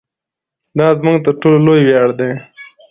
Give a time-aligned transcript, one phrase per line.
[0.77, 2.31] دا زموږ تر ټولو لوی ویاړ دی.